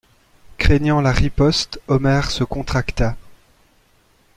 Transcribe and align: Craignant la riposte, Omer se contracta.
Craignant 0.57 0.99
la 0.99 1.11
riposte, 1.11 1.79
Omer 1.87 2.31
se 2.31 2.43
contracta. 2.43 3.15